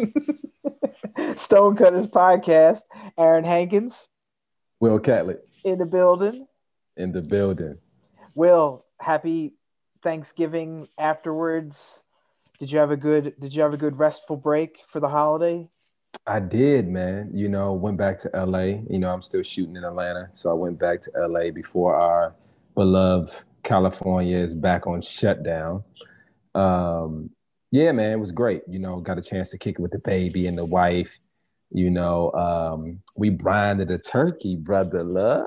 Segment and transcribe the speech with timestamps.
[1.36, 2.82] Stonecutters podcast.
[3.18, 4.08] Aaron Hankins
[4.80, 6.46] Will Catlett in the building.
[6.96, 7.78] in the building.
[8.34, 9.54] Will, happy
[10.02, 12.04] Thanksgiving afterwards.
[12.58, 15.68] Did you have a good did you have a good restful break for the holiday?
[16.26, 17.30] I did, man.
[17.32, 18.82] You know, went back to LA.
[18.88, 20.28] You know, I'm still shooting in Atlanta.
[20.32, 22.34] So I went back to LA before our
[22.74, 23.32] beloved
[23.62, 25.84] California is back on shutdown.
[26.54, 27.30] Um,
[27.70, 28.62] yeah, man, it was great.
[28.68, 31.18] You know, got a chance to kick it with the baby and the wife.
[31.72, 35.46] You know, um, we branded a turkey, brother love.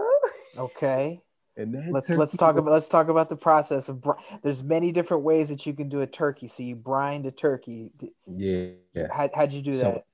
[0.57, 1.21] Okay.
[1.57, 4.91] And that Let's let's talk about let's talk about the process of br- there's many
[4.91, 6.47] different ways that you can do a turkey.
[6.47, 7.91] So you brined a turkey.
[8.25, 9.07] Yeah, yeah.
[9.11, 10.05] How how'd you do So- that?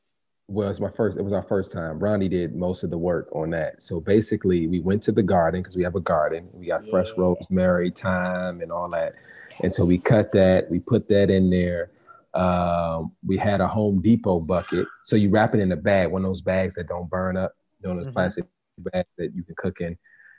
[0.51, 1.19] Well, it's my first.
[1.19, 1.99] It was our first time.
[1.99, 3.83] Ronnie did most of the work on that.
[3.83, 6.49] So basically, we went to the garden because we have a garden.
[6.53, 9.13] We got fresh rosemary, thyme, and all that.
[9.61, 10.67] And so we cut that.
[10.71, 11.91] We put that in there.
[12.33, 14.87] Um, we had a Home Depot bucket.
[15.03, 17.53] So you wrap it in a bag, one of those bags that don't burn up.
[17.81, 18.13] You know, those Mhm.
[18.13, 18.45] plastic
[18.79, 19.97] bags that you can cook in.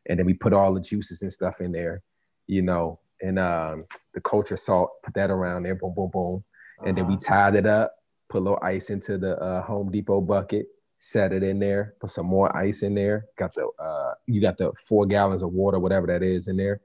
[0.08, 2.02] And then we put all the juices and stuff in there.
[2.46, 4.90] You know, and um, the kosher salt.
[5.04, 5.74] Put that around there.
[5.74, 6.44] Boom, boom, boom
[6.84, 7.20] and then we Uh-huh.
[7.20, 7.94] tied it up,
[8.28, 10.66] put a little ice into the uh, Home Depot bucket,
[10.98, 13.26] set it in there, put some more ice in there.
[13.36, 16.80] Got the uh, you got the four gallons of water, whatever that is, in there,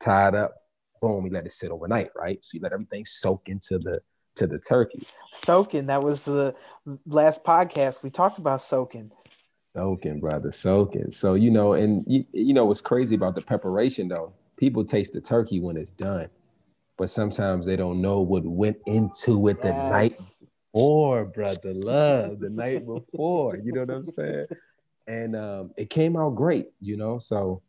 [0.00, 0.54] tied up.
[1.02, 2.42] Boom, we let it sit overnight, right?
[2.42, 4.00] So you let everything soak into the
[4.36, 5.06] to the turkey.
[5.34, 5.86] soaking.
[5.86, 6.54] That was the
[7.06, 9.10] last podcast we talked about soaking.
[9.74, 11.10] Soaking, brother, soaking.
[11.10, 14.32] So you know, and you, you know what's crazy about the preparation though?
[14.56, 16.28] People taste the turkey when it's done,
[16.96, 20.44] but sometimes they don't know what went into it the night Yes.
[20.72, 21.74] before, brother.
[21.74, 23.56] Love the night before.
[23.56, 24.46] You know what I'm saying?
[25.06, 27.18] And um, it came out great, you know.
[27.18, 27.62] So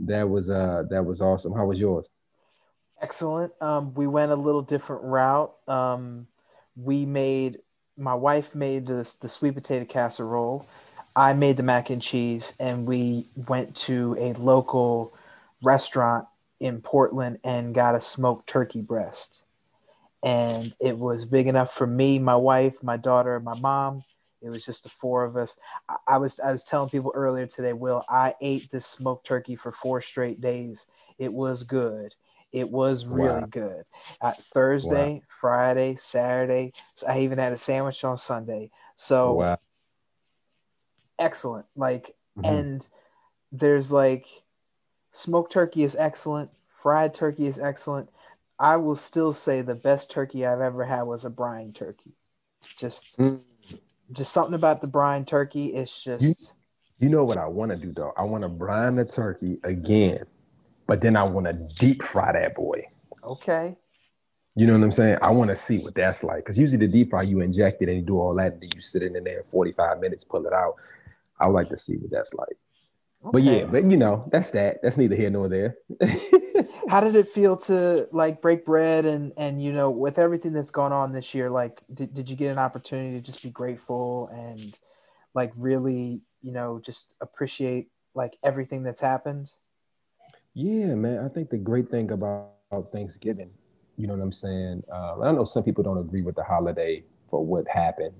[0.00, 1.52] that was uh that was awesome.
[1.54, 2.10] How was yours?
[3.00, 3.52] Excellent.
[3.60, 5.52] Um, we went a little different route.
[5.68, 6.26] Um,
[6.76, 7.58] we made
[7.98, 10.66] my wife made the, the sweet potato casserole.
[11.14, 15.14] I made the mac and cheese, and we went to a local
[15.62, 16.26] restaurant
[16.60, 19.42] in Portland and got a smoked turkey breast.
[20.22, 24.04] And it was big enough for me, my wife, my daughter, my mom.
[24.42, 25.58] It was just the four of us.
[25.88, 29.56] I, I was I was telling people earlier today, Will, I ate this smoked turkey
[29.56, 30.86] for four straight days.
[31.18, 32.14] It was good.
[32.52, 33.46] It was really Wow.
[33.50, 33.84] good.
[34.20, 36.72] Uh, Thursday, Friday, Saturday.
[36.94, 38.70] So I even had a sandwich on Sunday.
[38.94, 39.58] So wow.
[41.18, 41.66] excellent.
[41.74, 42.58] Like, Mhm.
[42.58, 42.88] and
[43.52, 44.26] there's like
[45.12, 46.50] smoked turkey is excellent.
[46.68, 48.10] Fried turkey is excellent.
[48.58, 52.12] I will still say the best turkey I've ever had was a brine turkey.
[52.78, 53.42] Just, Mm.
[54.12, 55.74] just something about the brine turkey.
[55.74, 56.54] It's just
[56.98, 58.14] You know what I want to do though?
[58.16, 60.24] I want to brine the turkey again,
[60.86, 62.86] but then I want to deep fry that boy.
[63.22, 63.76] okay.
[64.58, 65.18] You know what I'm saying?
[65.20, 66.38] I want to see what that's like.
[66.38, 68.70] Because usually the deep fry, you inject it and you do all that, and then
[68.74, 70.76] you sit it in there 45 minutes, pull it out.
[71.38, 72.56] I would like to see what that's like.
[73.32, 74.78] But yeah, but you know, that's that.
[74.82, 75.76] That's neither here nor there.
[76.88, 80.70] how did it feel to like break bread and and you know with everything that's
[80.70, 84.28] gone on this year like did, did you get an opportunity to just be grateful
[84.32, 84.78] and
[85.34, 89.50] like really you know just appreciate like everything that's happened
[90.58, 91.22] Yeah, man.
[91.22, 92.54] I think the great thing about
[92.90, 93.50] Thanksgiving,
[93.98, 94.82] you know what I'm saying?
[94.90, 98.14] Uh, I know some people don't agree with the holiday for what happened,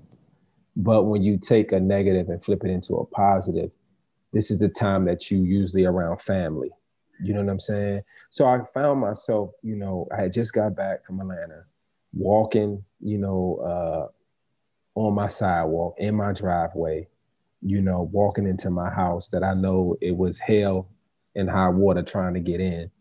[0.75, 3.71] but when you take a negative and flip it into a positive,
[4.33, 6.69] this is the time that you usually around family.
[7.19, 8.03] You know what I'm saying?
[8.29, 11.63] So I found myself, you know, I had just got back from Atlanta,
[12.13, 14.11] walking, you know,
[14.95, 17.07] uh, on my sidewalk in my driveway,
[17.63, 20.87] you know, walking into my house that I know it was hell
[21.37, 22.91] and high water trying to get in.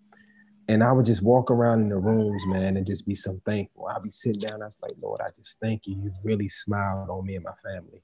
[0.69, 3.87] And I would just walk around in the rooms, man, and just be so thankful.
[3.87, 5.95] I'd be sitting down, I was like, Lord, I just thank you.
[5.95, 8.03] You really smiled on me and my family,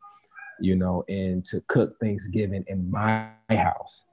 [0.60, 4.04] you know, and to cook Thanksgiving in my house.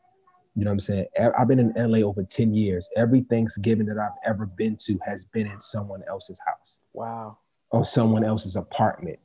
[0.56, 1.06] You know what I'm saying?
[1.38, 2.90] I've been in LA over 10 years.
[2.98, 7.38] Every Thanksgiving that I've ever been to has been in someone else's house wow
[7.72, 9.20] or someone else's apartment.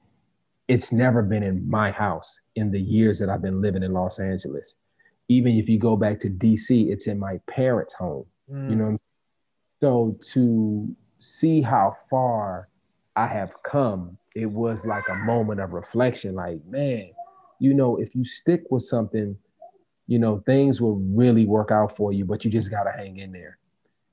[0.68, 4.20] It's never been in my house in the years that I've been living in Los
[4.20, 4.76] Angeles.
[5.28, 8.26] Even if you go back to DC, it's in my parents' home.
[8.50, 8.98] Mm, You know,
[9.80, 12.68] so to see how far
[13.16, 16.34] I have come, it was like a moment of reflection.
[16.34, 17.10] Like, man,
[17.58, 19.36] you know, if you stick with something,
[20.06, 23.32] you know, things will really work out for you, but you just gotta hang in
[23.32, 23.58] there.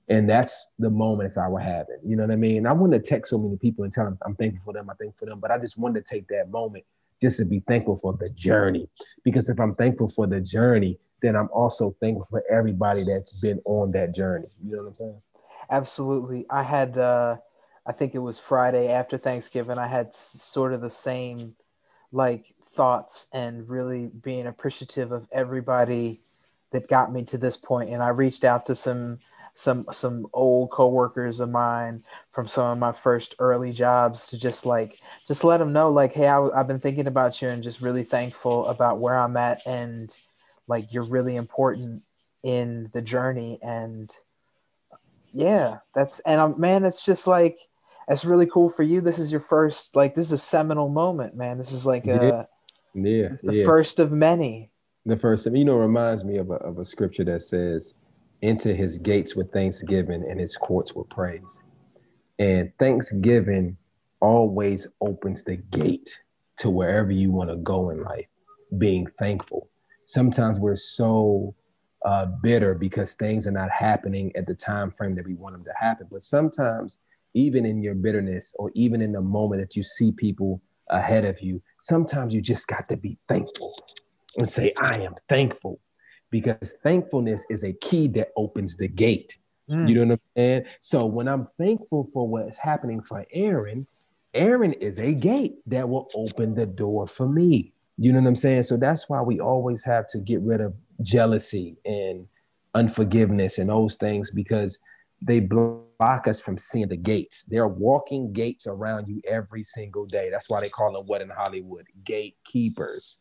[0.08, 2.00] And that's the moments I was having.
[2.06, 2.66] You know what I mean?
[2.66, 5.18] I wouldn't text so many people and tell them I'm thankful for them, I thank
[5.18, 6.86] for them, but I just wanted to take that moment
[7.21, 8.89] just to be thankful for the journey.
[9.23, 13.62] Because if I'm thankful for the journey, then I'm also thankful for everybody that's been
[13.65, 14.47] on that journey.
[14.63, 15.21] You know what I'm saying?
[15.69, 17.38] absolutely i had uh
[17.85, 19.77] I think it was Friday after Thanksgiving.
[19.77, 21.56] I had sort of the same
[22.12, 26.21] like thoughts and really being appreciative of everybody
[26.71, 27.89] that got me to this point.
[27.89, 29.19] And I reached out to some
[29.53, 34.65] some some old coworkers of mine from some of my first early jobs to just
[34.65, 37.81] like just let them know like hey I, i've been thinking about you and just
[37.81, 40.15] really thankful about where i'm at and
[40.68, 42.03] like you're really important
[42.44, 43.59] in the journey.
[43.62, 44.13] And
[45.33, 47.57] yeah that's and I'm, man it's just like
[48.09, 49.00] it's really cool for you.
[49.00, 51.57] This is your first like this is a seminal moment man.
[51.57, 52.45] This is like a uh,
[52.94, 53.65] yeah the yeah.
[53.65, 54.71] first of many.
[55.06, 57.94] The first you know reminds me of a, of a scripture that says
[58.41, 61.59] enter his gates with thanksgiving and his courts with praise.
[62.39, 63.77] And thanksgiving
[64.19, 66.19] always opens the gate
[66.57, 68.27] to wherever you want to go in life
[68.77, 69.69] being thankful.
[70.05, 71.55] Sometimes we're so
[72.05, 75.63] uh, bitter because things are not happening at the time frame that we want them
[75.65, 76.07] to happen.
[76.11, 76.99] But sometimes
[77.33, 81.41] even in your bitterness or even in the moment that you see people ahead of
[81.41, 83.73] you sometimes you just got to be thankful
[84.38, 85.79] and say, I am thankful
[86.31, 89.38] because thankfulness is a key that opens the gate.
[89.69, 89.88] Mm.
[89.88, 90.66] You know what I'm saying?
[90.80, 93.86] So when I'm thankful for what's happening for Aaron,
[94.33, 97.74] Aaron is a gate that will open the door for me.
[97.98, 98.63] You know what I'm saying?
[98.63, 102.28] So that's why we always have to get rid of jealousy and
[102.74, 104.80] unforgiveness and those things because
[105.22, 107.44] they block us from seeing the gates.
[107.44, 110.30] They're walking gates around you every single day.
[110.31, 113.18] That's why they call them what in Hollywood gatekeepers.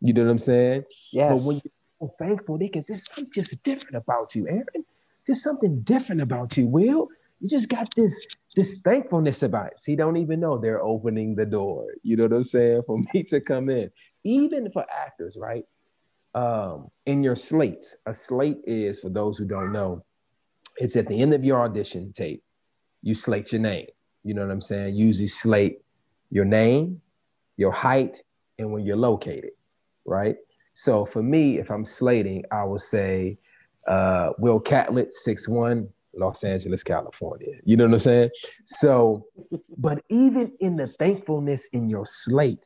[0.00, 0.84] You know what I'm saying?
[1.12, 1.30] Yes.
[1.30, 1.60] But when
[2.04, 4.84] you're thankful, they can say something just different about you, Aaron.
[5.26, 7.08] Just something different about you, Will.
[7.40, 9.80] You just got this this thankfulness about it.
[9.80, 11.86] See, don't even know they're opening the door.
[12.02, 12.82] You know what I'm saying?
[12.86, 13.90] For me to come in,
[14.22, 15.64] even for actors, right?
[16.34, 20.04] Um, in your slate, a slate is for those who don't know,
[20.78, 22.42] it's at the end of your audition tape.
[23.02, 23.86] You slate your name.
[24.24, 24.96] You know what I'm saying?
[24.96, 25.80] Usually slate
[26.30, 27.00] your name,
[27.56, 28.22] your height,
[28.58, 29.50] and when you're located
[30.04, 30.36] right?
[30.74, 33.38] So for me, if I'm slating, I would say
[33.86, 37.54] uh, Will Catlett, six one, Los Angeles, California.
[37.64, 38.30] You know what I'm saying?
[38.64, 39.26] So,
[39.76, 42.64] but even in the thankfulness in your slate,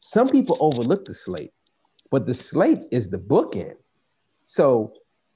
[0.00, 1.52] some people overlook the slate,
[2.10, 3.74] but the slate is the bookend.
[4.44, 4.92] So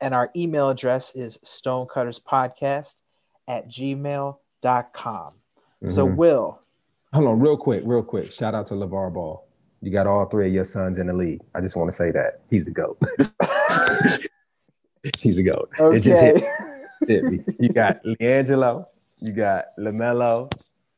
[0.00, 2.96] And our email address is stonecutterspodcast
[3.48, 4.38] at gmail.com.
[4.62, 5.88] Mm-hmm.
[5.88, 6.60] So, Will.
[7.12, 8.30] Hold on, real quick, real quick.
[8.30, 9.44] Shout out to LeVar Ball.
[9.80, 11.40] You got all three of your sons in the league.
[11.54, 12.40] I just want to say that.
[12.50, 12.98] He's the GOAT.
[15.18, 15.70] He's the GOAT.
[15.80, 15.96] Okay.
[15.96, 16.44] It just hit,
[17.06, 17.40] hit me.
[17.58, 18.84] You got LiAngelo,
[19.18, 20.52] you got LaMelo,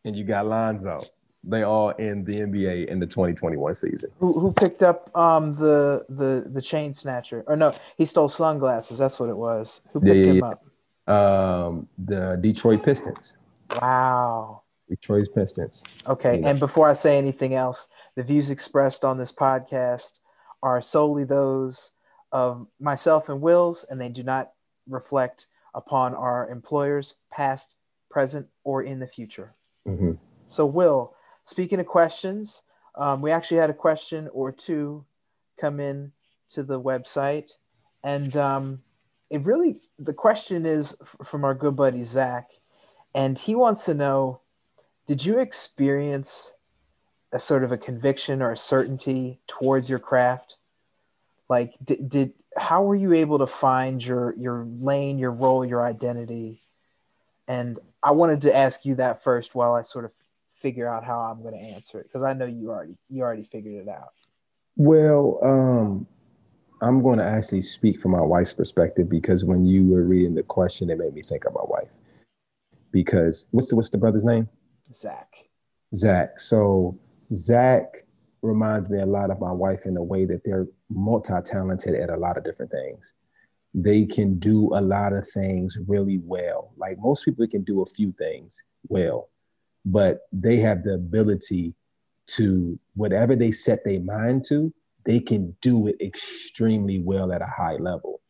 [0.05, 1.05] and you got Lonzo
[1.43, 4.11] they all in the NBA in the 2021 season.
[4.19, 7.45] Who, who picked up um the the the chain snatcher?
[7.47, 8.99] Or no, he stole sunglasses.
[8.99, 9.81] That's what it was.
[9.93, 10.47] Who picked yeah, yeah, him yeah.
[10.47, 10.65] up?
[11.09, 13.37] Um, the Detroit Pistons.
[13.81, 14.63] Wow.
[14.89, 15.85] Detroit Pistons.
[16.07, 20.19] Okay, and before I say anything else, the views expressed on this podcast
[20.63, 21.93] are solely those
[22.33, 24.53] of myself and Will's, and they do not
[24.89, 27.77] reflect upon our employers, past,
[28.11, 29.55] present, or in the future.
[29.87, 30.13] Mm-hmm.
[30.49, 31.15] So, Will,
[31.51, 32.63] speaking of questions,
[32.95, 35.05] um, we actually had a question or two
[35.61, 36.13] come in
[36.51, 37.57] to the website,
[38.03, 38.83] and um,
[39.29, 42.51] it really the question is from our good buddy Zach,
[43.15, 44.41] and he wants to know:
[45.07, 46.53] Did you experience
[47.33, 50.57] a sort of a conviction or a certainty towards your craft?
[51.49, 55.85] Like, did, did how were you able to find your your lane, your role, your
[55.85, 56.63] identity?
[57.47, 60.13] And I wanted to ask you that first while I sort of
[60.61, 63.45] figure out how I'm going to answer it because I know you already you already
[63.45, 64.11] figured it out.
[64.77, 66.07] Well, um,
[66.83, 70.43] I'm going to actually speak from my wife's perspective because when you were reading the
[70.43, 71.91] question, it made me think of my wife.
[72.93, 74.49] Because what's the what's the brother's name?
[74.95, 75.29] Zach.
[75.95, 76.41] Zach.
[76.41, 76.99] So
[77.33, 78.05] Zach
[78.43, 82.17] reminds me a lot of my wife in a way that they're multi-talented at a
[82.17, 83.13] lot of different things.
[83.75, 86.73] They can do a lot of things really well.
[86.77, 89.29] Like most people can do a few things well,
[89.85, 91.75] but they have the ability
[92.27, 94.73] to whatever they set their mind to,
[95.05, 98.21] they can do it extremely well at a high level.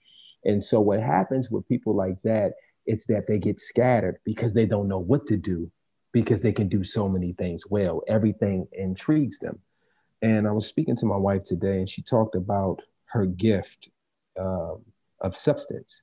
[0.44, 2.54] And so what happens with people like that,
[2.86, 5.70] it's that they get scattered because they don't know what to do
[6.12, 8.02] because they can do so many things well.
[8.08, 9.58] Everything intrigues them.
[10.22, 13.88] And I was speaking to my wife today, and she talked about her gift
[14.38, 14.80] um,
[15.20, 16.02] of substance.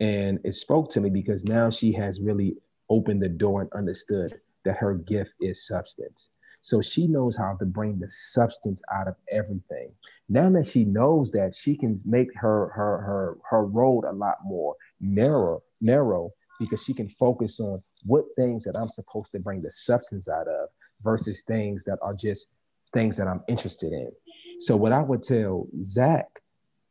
[0.00, 2.56] And it spoke to me because now she has really
[2.88, 6.30] opened the door and understood that her gift is substance.
[6.62, 9.90] So she knows how to bring the substance out of everything.
[10.28, 14.36] Now that she knows that, she can make her her her her road a lot
[14.44, 19.62] more narrow, narrow because she can focus on what things that I'm supposed to bring
[19.62, 20.68] the substance out of
[21.02, 22.54] versus things that are just
[22.92, 24.12] things that I'm interested in.
[24.60, 26.26] So what I would tell Zach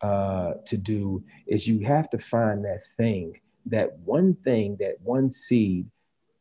[0.01, 5.29] uh, to do is you have to find that thing, that one thing, that one
[5.29, 5.85] seed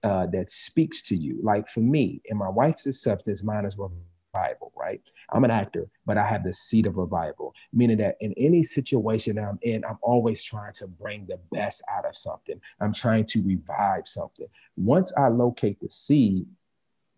[0.03, 1.39] uh, that speaks to you.
[1.43, 5.01] Like for me, and my wife's substance, mine is revival, right?
[5.33, 9.39] I'm an actor, but I have the seed of revival, meaning that in any situation
[9.39, 12.61] I'm in, I'm always trying to bring the best out of something.
[12.81, 14.47] I'm trying to revive something.
[14.77, 16.47] Once I locate the seed,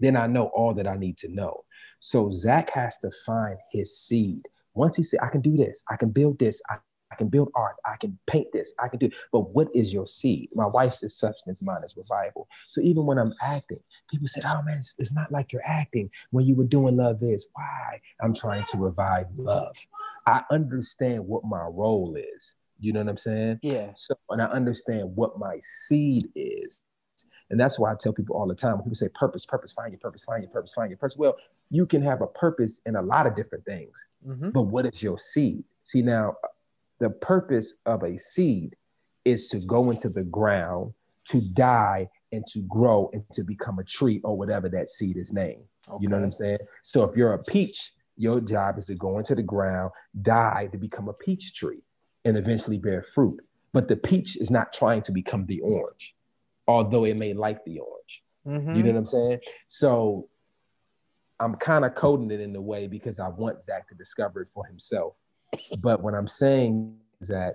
[0.00, 1.64] then I know all that I need to know.
[2.00, 4.48] So Zach has to find his seed.
[4.74, 6.76] Once he said, I can do this, I can build this, I,
[7.12, 10.06] I can build art, I can paint this, I can do, but what is your
[10.06, 10.48] seed?
[10.54, 12.48] My wife's is substance, mine is revival.
[12.68, 16.10] So even when I'm acting, people say, oh man, it's, it's not like you're acting
[16.30, 17.46] when you were doing love is.
[17.52, 18.00] Why?
[18.22, 19.76] I'm trying to revive love.
[20.26, 22.54] I understand what my role is.
[22.80, 23.60] You know what I'm saying?
[23.62, 23.90] Yeah.
[23.94, 26.82] So, and I understand what my seed is.
[27.50, 29.92] And that's why I tell people all the time when people say purpose, purpose, find
[29.92, 31.18] your purpose, find your purpose, find your purpose.
[31.18, 31.36] Well,
[31.68, 34.50] you can have a purpose in a lot of different things, mm-hmm.
[34.50, 35.62] but what is your seed?
[35.82, 36.36] See, now
[37.02, 38.76] the purpose of a seed
[39.24, 40.94] is to go into the ground,
[41.26, 45.32] to die, and to grow and to become a tree or whatever that seed is
[45.32, 45.64] named.
[45.88, 45.98] Okay.
[46.00, 46.58] You know what I'm saying?
[46.82, 49.90] So if you're a peach, your job is to go into the ground,
[50.22, 51.82] die to become a peach tree,
[52.24, 53.40] and eventually bear fruit.
[53.72, 56.14] But the peach is not trying to become the orange
[56.66, 58.22] although it may like the orange.
[58.46, 58.76] Mm-hmm.
[58.76, 59.40] You know what I'm saying?
[59.68, 60.28] So
[61.40, 64.48] I'm kind of coding it in a way because I want Zach to discover it
[64.54, 65.14] for himself.
[65.80, 67.54] But when I'm saying, Zach,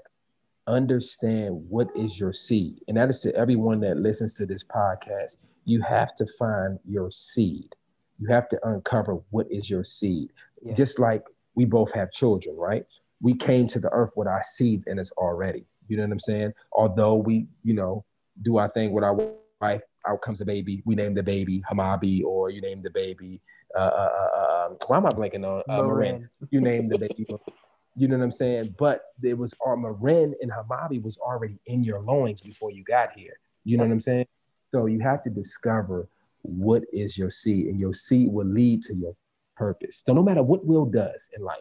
[0.67, 2.83] understand what is your seed.
[2.87, 5.37] And that is to everyone that listens to this podcast.
[5.65, 7.75] You have to find your seed.
[8.19, 10.31] You have to uncover what is your seed.
[10.61, 10.73] Yeah.
[10.73, 11.23] Just like
[11.55, 12.85] we both have children, right?
[13.21, 15.65] We came to the earth with our seeds in us already.
[15.87, 16.53] You know what I'm saying?
[16.73, 18.05] Although we, you know,
[18.41, 19.13] do our thing with our
[19.61, 19.81] wife.
[20.07, 20.81] Out comes the baby.
[20.85, 23.41] We name the baby Hamabi, or you name the baby.
[23.75, 26.29] Uh, uh, uh, um, why am I blanking on uh, Marin?
[26.49, 27.27] You name the baby.
[27.97, 28.75] you know what I'm saying?
[28.77, 32.83] But there was our uh, Marin and Hamabi was already in your loins before you
[32.83, 33.39] got here.
[33.63, 34.27] You know what I'm saying?
[34.71, 36.07] So you have to discover
[36.43, 39.15] what is your seed, and your seed will lead to your
[39.55, 40.03] purpose.
[40.05, 41.57] So no matter what Will does in life,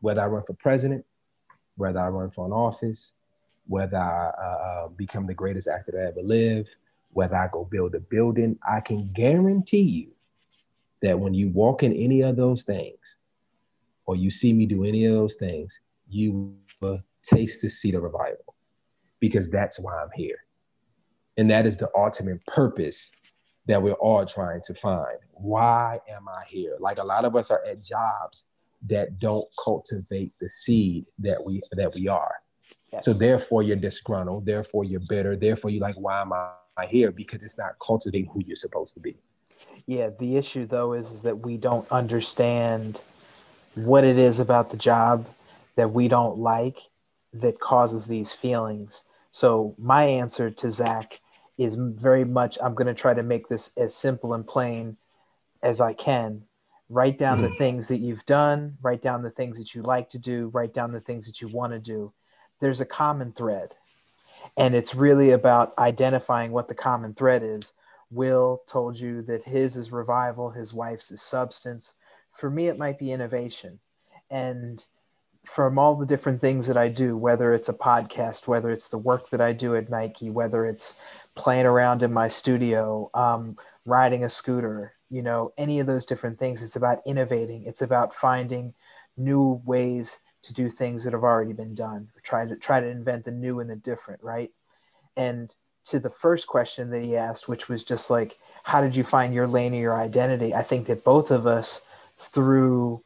[0.00, 1.04] whether I run for president,
[1.76, 3.12] whether I run for an office,
[3.68, 6.74] whether I uh, uh, become the greatest actor that ever lived,
[7.12, 10.10] whether I go build a building, I can guarantee you
[11.02, 13.16] that when you walk in any of those things,
[14.06, 18.02] or you see me do any of those things, you will taste the seed of
[18.02, 18.54] revival
[19.20, 20.38] because that's why I'm here.
[21.36, 23.10] And that is the ultimate purpose
[23.66, 25.18] that we're all trying to find.
[25.32, 26.76] Why am I here?
[26.78, 28.44] Like a lot of us are at jobs
[28.86, 32.34] that don't cultivate the seed that we that we are.
[32.92, 33.04] Yes.
[33.04, 37.10] So therefore you're disgruntled, therefore you're bitter, therefore you're like, why am I here?
[37.10, 39.16] Because it's not cultivating who you're supposed to be.
[39.86, 43.00] Yeah, the issue though is, is that we don't understand
[43.74, 45.26] what it is about the job
[45.76, 46.78] that we don't like
[47.32, 49.04] that causes these feelings.
[49.32, 51.20] So my answer to Zach
[51.58, 54.96] is very much I'm going to try to make this as simple and plain
[55.62, 56.42] as I can.
[56.90, 57.46] Write down mm-hmm.
[57.46, 60.74] the things that you've done, write down the things that you like to do, write
[60.74, 62.12] down the things that you want to do,
[62.60, 63.74] there's a common thread.
[64.56, 67.72] And it's really about identifying what the common thread is.
[68.10, 71.94] Will told you that his is revival, his wife's is substance.
[72.34, 73.80] For me, it might be innovation.
[74.30, 74.84] And
[75.44, 78.98] from all the different things that I do, whether it's a podcast, whether it's the
[78.98, 80.96] work that I do at Nike, whether it's
[81.34, 86.38] playing around in my studio, um, riding a scooter, you know, any of those different
[86.38, 86.62] things.
[86.62, 87.64] It's about innovating.
[87.64, 88.74] It's about finding
[89.16, 92.08] new ways to do things that have already been done.
[92.22, 94.50] Try to try to invent the new and the different, right?
[95.16, 95.54] And
[95.86, 99.34] to the first question that he asked, which was just like, how did you find
[99.34, 100.54] your lane or your identity?
[100.54, 101.86] I think that both of us,
[102.24, 103.02] through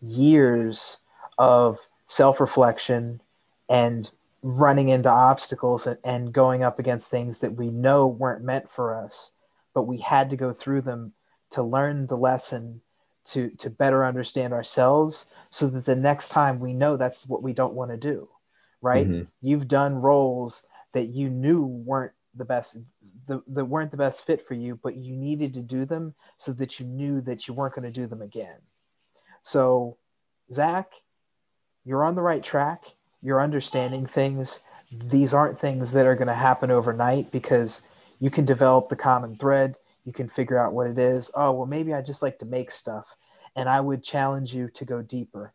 [0.00, 0.98] years
[1.38, 3.20] of self reflection
[3.68, 4.10] and
[4.42, 8.94] running into obstacles and, and going up against things that we know weren't meant for
[8.94, 9.32] us,
[9.74, 11.12] but we had to go through them
[11.50, 12.80] to learn the lesson
[13.24, 17.52] to to better understand ourselves so that the next time we know that's what we
[17.52, 18.28] don't want to do
[18.80, 19.24] right mm-hmm.
[19.42, 22.78] you've done roles that you knew weren't the best
[23.26, 26.52] the, that weren't the best fit for you but you needed to do them so
[26.52, 28.58] that you knew that you weren't going to do them again.
[29.42, 29.96] So
[30.52, 30.92] zach
[31.86, 32.82] you're on the right track.
[33.22, 34.60] You're understanding things.
[34.90, 37.82] These aren't things that are going to happen overnight because
[38.18, 39.76] you can develop the common thread.
[40.04, 41.30] You can figure out what it is.
[41.34, 43.16] Oh well maybe i just like to make stuff
[43.54, 45.54] and i would challenge you to go deeper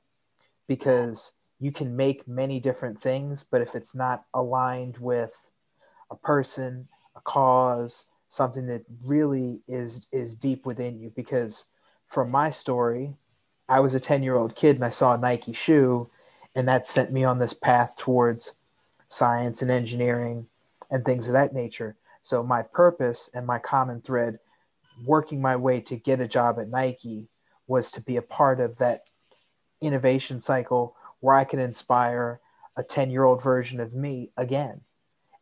[0.68, 5.34] because you can make many different things but if it's not aligned with
[6.10, 6.88] a person
[7.24, 11.12] cause something that really is is deep within you.
[11.16, 11.66] Because
[12.08, 13.14] from my story
[13.70, 16.10] i was a 10 year old kid and i saw a nike shoe
[16.56, 18.56] and that sent me on this path towards
[19.08, 20.48] science and engineering
[20.90, 21.96] and things of that nature.
[22.22, 24.40] So my purpose and my common thread
[25.06, 27.28] working my way to get a job at Nike
[27.68, 29.10] was to be a part of that
[29.82, 32.40] innovation cycle where I can inspire
[32.76, 34.82] a 10 year old version of me again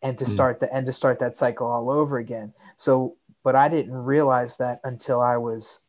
[0.01, 0.32] and to hmm.
[0.32, 2.53] start the and to start that cycle all over again.
[2.77, 5.79] So but I didn't realize that until I was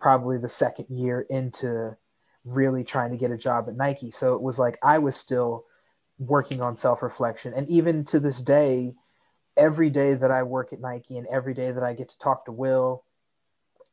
[0.00, 1.96] probably the second year into
[2.44, 4.10] really trying to get a job at Nike.
[4.10, 5.64] So it was like I was still
[6.18, 8.94] working on self-reflection and even to this day
[9.56, 12.44] every day that I work at Nike and every day that I get to talk
[12.44, 13.04] to Will,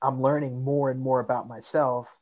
[0.01, 2.17] I'm learning more and more about myself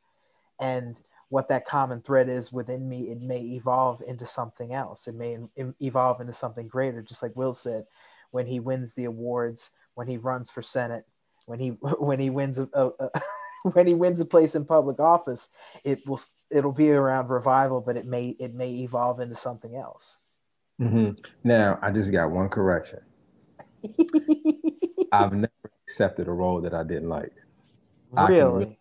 [0.60, 3.10] and what that common thread is within me.
[3.10, 5.08] It may evolve into something else.
[5.08, 5.38] It may
[5.80, 7.86] evolve into something greater, just like Will said,
[8.32, 11.06] when he wins the awards, when he runs for Senate,
[11.46, 13.22] when he when he wins a, a, a
[13.72, 15.48] when he wins a place in public office,
[15.86, 20.18] it will it'll be around revival, but it may it may evolve into something else.
[20.82, 21.12] Mm-hmm.
[21.46, 23.00] Now, I just got one correction.
[25.14, 25.52] I've never
[25.88, 27.32] accepted a role that I didn't like.
[28.12, 28.78] Really?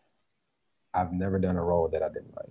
[0.94, 2.50] I've never done a role that I didn't like.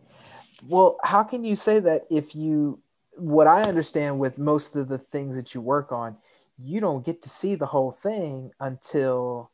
[0.68, 2.80] Well, how can you say that if you,
[3.16, 6.18] what I understand with most of the things that you work on,
[6.58, 9.52] you don't get to see the whole thing until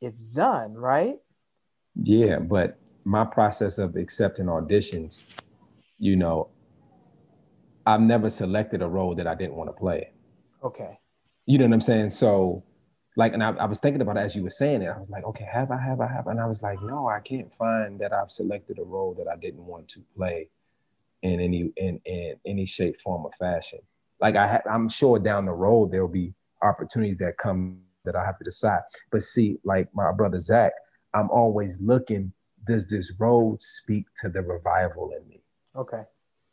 [0.00, 1.18] it's done, right?
[2.02, 5.22] Yeah, but my process of accepting auditions,
[5.98, 6.48] you know,
[7.86, 10.10] I've never selected a role that I didn't want to play.
[10.62, 10.98] Okay.
[11.46, 12.10] You know what I'm saying?
[12.10, 12.64] So,
[13.16, 14.88] like, and I, I, was thinking about it as you were saying it.
[14.88, 16.32] I was like, okay, have I, have I, have I?
[16.32, 19.36] And I was like, no, I can't find that I've selected a role that I
[19.36, 20.48] didn't want to play
[21.22, 23.80] in any in in any shape, form, or fashion.
[24.20, 28.24] Like I, ha- I'm sure down the road there'll be opportunities that come that I
[28.24, 28.82] have to decide.
[29.10, 30.72] But see, like my brother Zach,
[31.14, 32.32] I'm always looking.
[32.66, 35.40] Does this role speak to the revival in me?
[35.74, 36.02] Okay.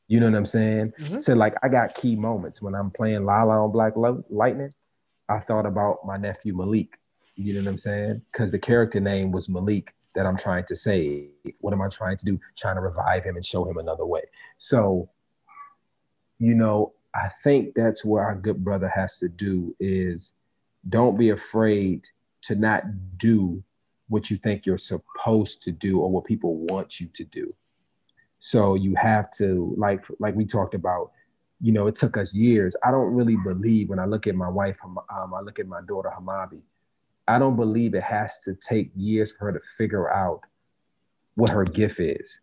[0.08, 0.94] You know what I'm saying?
[1.00, 1.20] Mm-hmm.
[1.20, 3.94] So like I got key moments when I'm playing Lala on Black
[4.30, 4.74] Lightning.
[5.30, 7.00] I thought about my nephew Malik.
[7.36, 8.22] You know what I'm saying?
[8.32, 11.30] Because the character name was Malik that I'm trying to say.
[11.60, 12.40] What am I trying to do?
[12.58, 14.22] Trying to revive him and show him another way.
[14.58, 15.10] So,
[16.40, 20.34] you know, I think that's where our good brother has to do is
[20.90, 22.06] don't be afraid
[22.44, 22.84] to not
[23.18, 23.64] do
[24.10, 27.54] what you think you're supposed to do or what people want you to do.
[28.40, 31.12] So you have to like like we talked about
[31.64, 32.76] you know, it took us years.
[32.84, 35.80] I don't really believe when I look at my wife, um, I look at my
[35.88, 36.60] daughter Hamabi,
[37.26, 40.42] I don't believe it has to take years for her to figure out
[41.36, 42.42] what her gift is.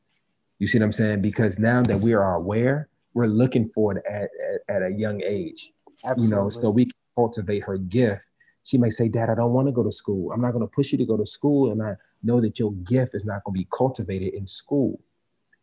[0.58, 1.20] You see what I'm saying?
[1.20, 4.30] Because now that we are aware, we're looking for it at,
[4.68, 5.70] at, at a young age.
[6.02, 6.36] Absolutely.
[6.36, 8.22] You know, so we can cultivate her gift.
[8.64, 10.32] She may say, Dad, I don't want to go to school.
[10.32, 11.72] I'm not going to push you to go to school.
[11.72, 14.98] And I know that your gift is not going to be cultivated in school.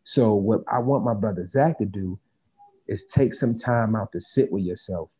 [0.04, 2.20] So, what I want my brother Zach to do
[2.88, 5.10] is take some time out to sit with yourself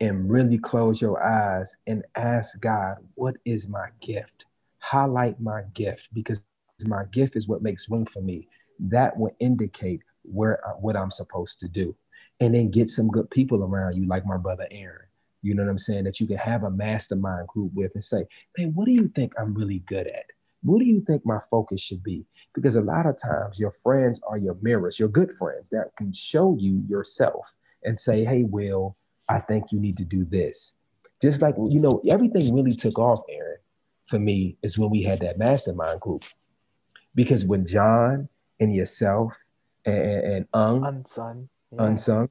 [0.00, 4.44] and really close your eyes and ask God, what is my gift?
[4.78, 6.40] Highlight my gift because
[6.86, 8.48] my gift is what makes room for me.
[8.78, 11.94] That will indicate where uh, what I'm supposed to do.
[12.40, 15.06] And then get some good people around you, like my brother Aaron.
[15.42, 16.04] You know what I'm saying?
[16.04, 18.26] That you can have a mastermind group with and say,
[18.58, 20.24] man, what do you think I'm really good at?
[20.64, 22.24] What do you think my focus should be?
[22.54, 26.12] Because a lot of times your friends are your mirrors, your good friends that can
[26.12, 28.96] show you yourself and say, hey, Will,
[29.28, 30.74] I think you need to do this.
[31.20, 33.58] Just like, you know, everything really took off, Aaron,
[34.06, 36.22] for me is when we had that mastermind group.
[37.14, 39.36] Because when John and yourself
[39.84, 41.48] and, and Ung, Unsung.
[41.72, 41.84] Yeah.
[41.84, 42.30] Unsung,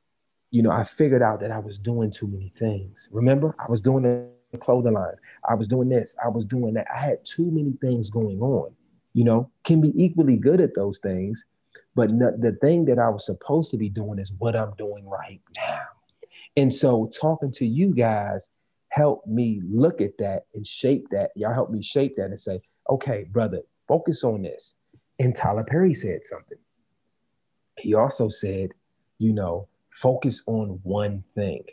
[0.50, 3.10] you know, I figured out that I was doing too many things.
[3.12, 5.16] Remember, I was doing the clothing line.
[5.48, 6.16] I was doing this.
[6.24, 6.88] I was doing that.
[6.94, 8.74] I had too many things going on.
[9.13, 11.46] You know, can be equally good at those things,
[11.96, 15.08] but no, the thing that I was supposed to be doing is what I'm doing
[15.08, 15.86] right now.
[16.58, 18.56] And so, talking to you guys
[18.89, 21.32] helped me look at that and shape that.
[21.36, 24.76] Y'all helped me shape that and say, okay, brother, focus on this.
[25.20, 26.58] And Tyler Perry said something.
[27.78, 28.70] He also said,
[29.18, 31.63] you know, focus on one thing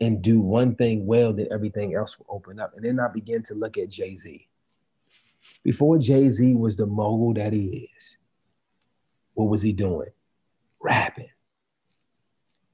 [0.00, 2.72] and do one thing well, then everything else will open up.
[2.74, 4.48] And then I began to look at Jay Z.
[5.62, 8.18] Before Jay Z was the mogul that he is,
[9.34, 10.10] what was he doing?
[10.80, 11.30] Rapping,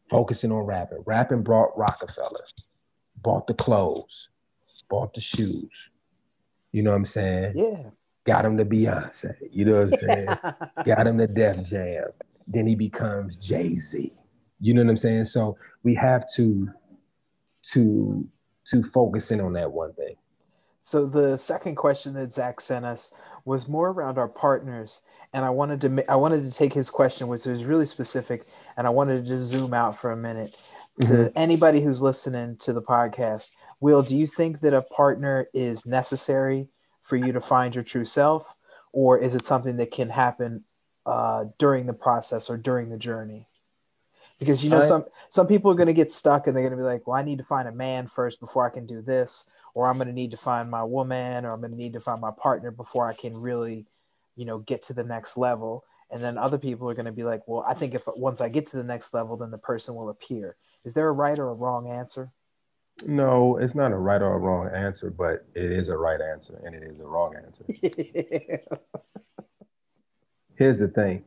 [0.08, 1.02] focusing on rapping.
[1.06, 2.40] Rapping brought Roc-A-Fella,
[3.22, 4.28] bought the clothes,
[4.88, 5.90] bought the shoes.
[6.72, 7.52] You know what I'm saying?
[7.56, 7.90] Yeah.
[8.24, 9.34] Got him to Beyonce.
[9.50, 10.26] You know what I'm saying?
[10.86, 12.04] Got him to Def Jam.
[12.46, 14.12] Then he becomes Jay Z.
[14.60, 15.24] You know what I'm saying?
[15.24, 16.68] So we have to
[17.62, 18.26] to
[18.66, 20.16] to focus in on that one thing.
[20.82, 23.12] So the second question that Zach sent us
[23.44, 25.00] was more around our partners,
[25.32, 28.46] and I wanted to I wanted to take his question, which was really specific,
[28.76, 30.56] and I wanted to just zoom out for a minute
[31.02, 31.32] to Mhm.
[31.36, 33.50] anybody who's listening to the podcast.
[33.80, 36.68] Will, do you think that a partner is necessary
[37.02, 38.54] for you to find your true self,
[38.92, 40.64] or is it something that can happen
[41.06, 43.48] uh, during the process or during the journey?
[44.40, 46.72] Because you know I- some some people are going to get stuck and they're going
[46.72, 49.00] to be like, "Well, I need to find a man first before I can do
[49.00, 51.92] this." or I'm going to need to find my woman, or I'm going to need
[51.94, 53.86] to find my partner before I can really,
[54.36, 55.84] you know, get to the next level.
[56.10, 58.48] And then other people are going to be like, well, I think if once I
[58.48, 60.56] get to the next level, then the person will appear.
[60.84, 62.32] Is there a right or a wrong answer?
[63.06, 66.60] No, it's not a right or a wrong answer, but it is a right answer
[66.64, 67.64] and it is a wrong answer.
[70.56, 71.24] Here's the thing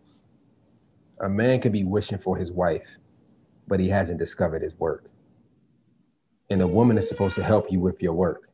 [1.22, 2.98] a man can be wishing for his wife,
[3.68, 5.10] but he hasn't discovered his work.
[6.50, 8.50] And a woman is supposed to help you with your work.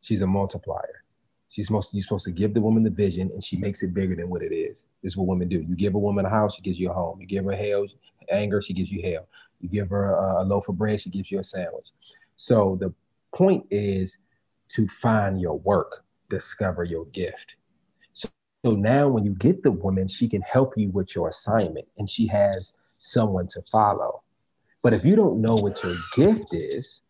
[0.00, 1.04] She's a multiplier.
[1.48, 4.14] She's supposed you're supposed to give the woman the vision and she makes it bigger
[4.14, 4.84] than what it is.
[5.02, 5.60] This is what women do.
[5.60, 7.20] You give a woman a house, she gives you a home.
[7.20, 7.86] You give her hell,
[8.30, 9.26] anger, she gives you hell.
[9.60, 11.88] You give her a, a loaf of bread, she gives you a sandwich.
[12.36, 12.92] So the
[13.34, 14.18] point is
[14.70, 17.56] to find your work, discover your gift.
[18.12, 18.28] So,
[18.64, 22.08] so now when you get the woman, she can help you with your assignment and
[22.08, 24.22] she has someone to follow.
[24.88, 27.02] But if you don't know what your gift is,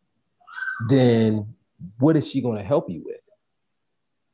[0.89, 1.55] then
[2.01, 3.21] what is she going to help you with?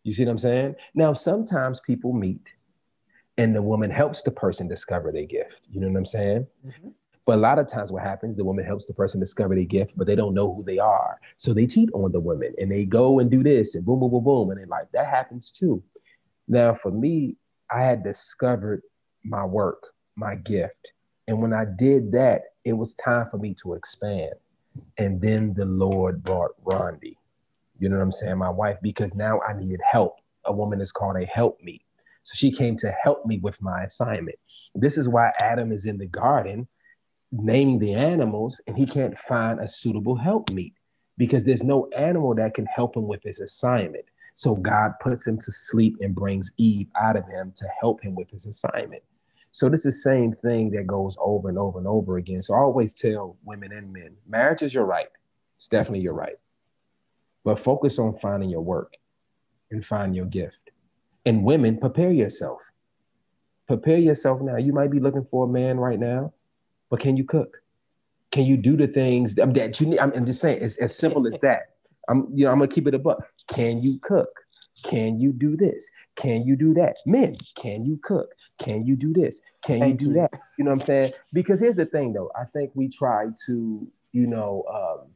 [0.03, 0.77] You see what I'm saying?
[0.95, 2.55] Now, sometimes people meet
[3.37, 5.61] and the woman helps the person discover their gift.
[5.71, 6.47] You know what I'm saying?
[6.67, 6.95] Mhm.
[7.27, 9.93] But a lot of times, what happens, the woman helps the person discover their gift,
[9.95, 11.21] but they don't know who they are.
[11.37, 14.11] So they cheat on the women and they go and do this and boom, boom,
[14.11, 14.51] boom, boom.
[14.53, 15.83] And then, like, that happens too.
[16.49, 17.37] Now, for me,
[17.71, 18.81] I had discovered
[19.23, 20.95] my work, my gift.
[21.29, 24.35] And when I did that, it was time for me to expand.
[24.99, 27.17] And then the Lord brought Rondi.
[27.79, 28.39] You know what I'm saying?
[28.39, 30.17] My wife, because now I needed help.
[30.45, 31.83] A woman is called a helpmeet.
[32.23, 34.39] So she came to help me with my assignment.
[34.75, 36.67] This is why Adam is in the garden
[37.33, 40.75] naming the animals and he can't find a suitable help helpmeet
[41.17, 44.05] because there's no animal that can help him with his assignment.
[44.35, 48.15] So God puts him to sleep and brings Eve out of him to help him
[48.15, 49.03] with his assignment.
[49.55, 52.43] So this is the same thing that goes over and over and over again.
[52.43, 55.07] So I always tell women and men, marriage is your right.
[55.55, 56.35] It's definitely your right.
[57.45, 58.95] But focus on finding your work
[59.71, 60.59] and find your gift.
[61.25, 62.59] And women, prepare yourself.
[63.69, 64.57] Prepare yourself now.
[64.57, 66.33] You might be looking for a man right now,
[66.91, 67.59] but can you cook?
[68.33, 70.01] Can you do the things that you need?
[70.01, 71.77] I'm, I'm just saying, it's as simple as that.
[72.09, 73.25] I'm, you know, I'm gonna keep it a buck.
[73.47, 74.31] Can you cook?
[74.83, 75.89] Can you do this?
[76.17, 76.97] Can you do that?
[77.07, 78.35] Men, can you cook?
[78.59, 79.41] Can you do this?
[79.65, 80.21] Can Thank you do you.
[80.21, 80.31] that?
[80.59, 81.13] You know what I'm saying?
[81.33, 82.31] Because here's the thing, though.
[82.37, 85.11] I think we try to, you know, um,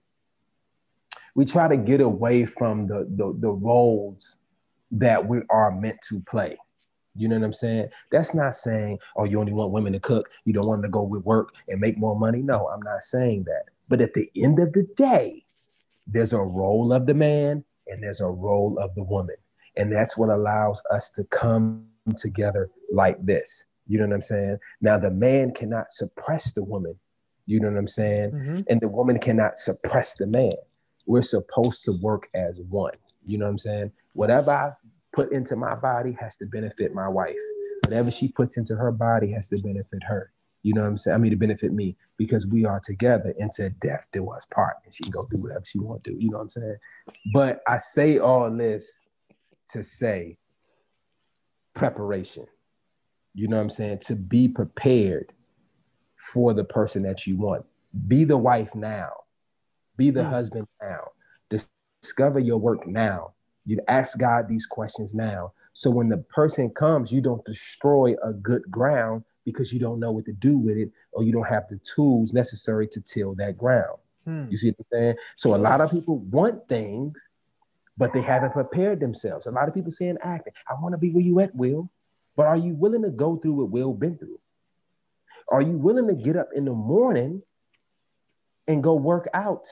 [1.35, 4.39] we try to get away from the, the the roles
[4.91, 6.59] that we are meant to play.
[7.15, 7.89] You know what I'm saying?
[8.11, 10.31] That's not saying, oh, you only want women to cook.
[10.45, 12.43] You don't want them to go with work and make more money.
[12.43, 13.65] No, I'm not saying that.
[13.89, 15.43] But at the end of the day,
[16.07, 19.37] there's a role of the man and there's a role of the woman.
[19.77, 23.65] And that's what allows us to come together like this.
[23.87, 24.59] You know what I'm saying?
[24.81, 26.99] Now, the man cannot suppress the woman.
[27.47, 28.33] You know what I'm saying?
[28.33, 28.65] Mhm.
[28.69, 30.55] and the woman cannot suppress the man.
[31.07, 32.95] We're supposed to work as one.
[33.25, 33.93] You know what I'm saying?
[34.13, 34.73] Whatever I
[35.13, 37.37] put into my body has to benefit my wife.
[37.85, 40.31] Whatever she puts into her body has to benefit her.
[40.63, 41.15] You know what I'm saying?
[41.15, 44.93] I mean, to benefit me because we are together until death do us part, and
[44.93, 46.19] she can go do whatever she want to do.
[46.19, 46.77] You know what I'm saying?
[47.33, 49.01] But I say all this
[49.71, 50.37] to say
[51.79, 52.47] preparation.
[53.35, 53.99] You know what I'm saying?
[54.07, 55.33] To be prepared
[56.17, 57.65] for the person that you want.
[58.07, 59.11] Be the wife now.
[59.97, 60.31] Be the mm.
[60.31, 61.09] husband now.
[62.03, 63.33] Discover your work now.
[63.67, 65.53] You ask God these questions now.
[65.73, 70.11] So when the person comes, you don't destroy a good ground because you don't know
[70.11, 73.57] what to do with it or you don't have the tools necessary to till that
[73.57, 73.99] ground.
[74.25, 74.47] Hmm.
[74.51, 75.17] You see what I'm saying?
[75.37, 77.29] So a lot of people want things,
[77.99, 79.47] but they haven't prepared themselves.
[79.47, 81.91] A lot of people saying acting, I want to be where you at, Will.
[82.37, 84.39] But are you willing to go through what Will been through?
[85.51, 87.43] Are you willing to get up in the morning
[88.69, 89.67] and go work out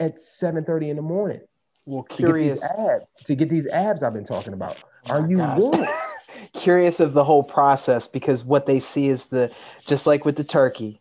[0.00, 1.40] at 7:30 in the morning?
[1.86, 4.76] Well, curious to get these abs, to get these abs I've been talking about.
[5.06, 5.88] Oh are you willing?
[6.54, 9.52] curious of the whole process because what they see is the
[9.86, 11.00] just like with the turkey.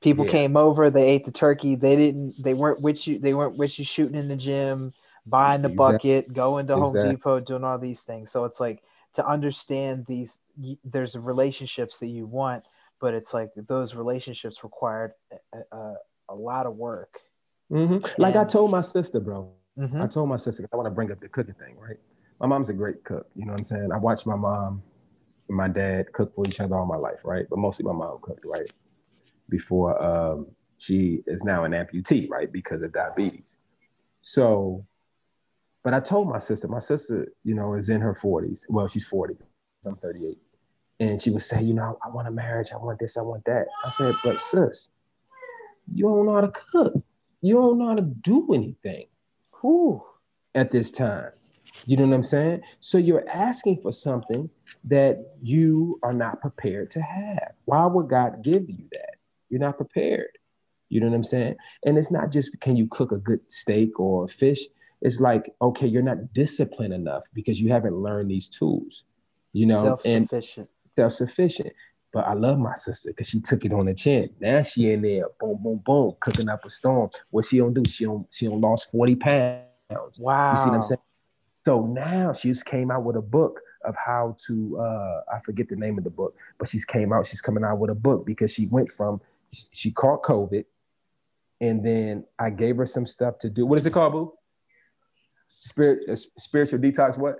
[0.00, 0.32] People yeah.
[0.32, 1.74] came over, they ate the turkey.
[1.74, 2.42] They didn't.
[2.42, 3.18] They weren't with you.
[3.18, 4.92] They weren't with you shooting in the gym,
[5.26, 5.98] buying the exactly.
[5.98, 7.00] bucket, going to exactly.
[7.00, 8.30] Home Depot, doing all these things.
[8.30, 8.82] So it's like
[9.14, 10.38] to understand these.
[10.84, 12.64] There's relationships that you want,
[13.00, 15.12] but it's like those relationships required
[15.52, 15.94] a, a,
[16.30, 17.20] a lot of work.
[17.70, 18.04] Mm-hmm.
[18.20, 19.52] Like and, I told my sister, bro.
[19.78, 20.02] Mm-hmm.
[20.02, 21.96] I told my sister I want to bring up the cooking thing, right?
[22.40, 23.26] My mom's a great cook.
[23.34, 23.90] You know what I'm saying?
[23.92, 24.82] I watched my mom
[25.48, 27.46] and my dad cook for each other all my life, right?
[27.48, 28.70] But mostly my mom cooked, right?
[29.48, 30.46] Before um,
[30.78, 32.50] she is now an amputee, right?
[32.50, 33.56] Because of diabetes.
[34.22, 34.86] So,
[35.82, 38.64] but I told my sister, my sister, you know, is in her 40s.
[38.68, 39.36] Well, she's 40.
[39.86, 40.38] I'm 38.
[41.00, 42.72] And she would say, you know, I want a marriage.
[42.72, 43.16] I want this.
[43.16, 43.66] I want that.
[43.84, 44.90] I said, but sis,
[45.92, 47.02] you don't know how to cook.
[47.40, 49.06] You don't know how to do anything.
[49.52, 50.04] Who
[50.54, 51.30] at this time?
[51.86, 52.60] You know what I'm saying?
[52.80, 54.50] So you're asking for something
[54.84, 57.52] that you are not prepared to have.
[57.64, 59.14] Why would God give you that?
[59.48, 60.38] You're not prepared.
[60.90, 61.56] You know what I'm saying?
[61.84, 64.60] And it's not just can you cook a good steak or fish.
[65.02, 69.04] It's like, okay, you're not disciplined enough because you haven't learned these tools,
[69.52, 70.68] you know, self-sufficient.
[70.96, 71.72] self-sufficient.
[72.12, 74.30] But I love my sister because she took it on the chin.
[74.40, 77.10] Now she in there, boom, boom, boom, cooking up a storm.
[77.30, 77.82] What she don't do?
[77.88, 80.18] She don't she don't lost 40 pounds.
[80.18, 80.50] Wow.
[80.50, 81.00] You see what I'm saying?
[81.64, 85.68] So now she just came out with a book of how to uh, I forget
[85.68, 88.26] the name of the book, but she's came out, she's coming out with a book
[88.26, 89.20] because she went from
[89.72, 90.64] she caught COVID
[91.60, 93.66] and then I gave her some stuff to do.
[93.66, 94.32] What is it called, Boo?
[95.62, 97.36] Spirit uh, spiritual detox, what?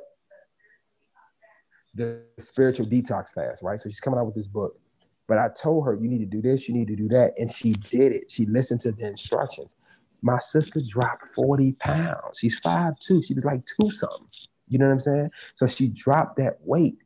[1.94, 3.80] The spiritual detox fast, right?
[3.80, 4.78] So she's coming out with this book.
[5.26, 7.32] But I told her, you need to do this, you need to do that.
[7.38, 8.30] And she did it.
[8.30, 9.74] She listened to the instructions.
[10.20, 12.38] My sister dropped 40 pounds.
[12.38, 13.22] She's five two.
[13.22, 14.26] She was like two something.
[14.68, 15.30] You know what I'm saying?
[15.54, 16.98] So she dropped that weight.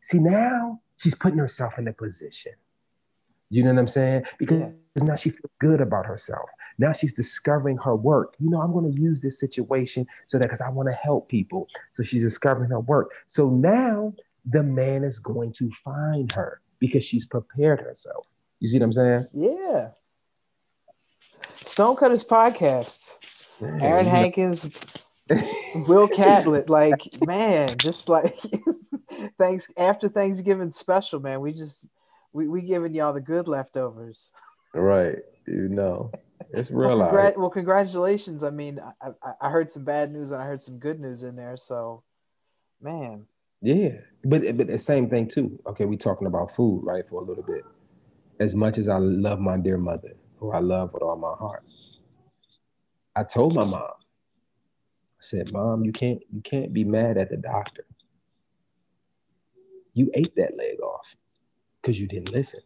[0.00, 2.52] See, now she's putting herself in a position.
[3.48, 4.24] You know what I'm saying?
[4.38, 6.48] Because now she feels good about herself.
[6.80, 8.34] Now she's discovering her work.
[8.40, 11.28] You know, I'm going to use this situation so that because I want to help
[11.28, 11.68] people.
[11.90, 13.12] So she's discovering her work.
[13.26, 14.12] So now
[14.46, 18.26] the man is going to find her because she's prepared herself.
[18.60, 19.26] You see what I'm saying?
[19.34, 19.90] Yeah.
[21.66, 23.18] Stonecutters podcast.
[23.60, 24.16] Man, Aaron yeah.
[24.16, 24.70] Hankins,
[25.86, 28.38] Will Catlett, like man, just like
[29.38, 31.42] thanks after Thanksgiving special, man.
[31.42, 31.90] We just
[32.32, 34.32] we we giving y'all the good leftovers.
[34.74, 36.10] Right, you know,
[36.52, 36.98] it's real.
[36.98, 38.42] well, congr- well, congratulations.
[38.42, 41.36] I mean, I, I heard some bad news and I heard some good news in
[41.36, 41.56] there.
[41.56, 42.02] So,
[42.80, 43.26] man.
[43.62, 43.90] Yeah,
[44.24, 45.60] but but the same thing too.
[45.66, 47.64] Okay, we're talking about food, right, for a little bit.
[48.40, 51.62] As much as I love my dear mother, who I love with all my heart.
[53.14, 57.36] I told my mom, I said, Mom, you can't you can't be mad at the
[57.36, 57.84] doctor.
[59.92, 61.16] You ate that leg off
[61.80, 62.60] because you didn't listen.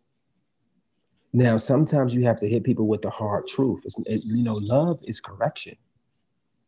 [1.36, 3.82] Now, sometimes you have to hit people with the hard truth.
[3.84, 5.76] It's, it, you know, love is correction.